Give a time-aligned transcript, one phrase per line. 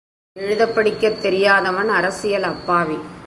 [0.33, 2.97] எழுதப் படிக்கத் தெரியாதவன், அரசியல் அப்பாவி.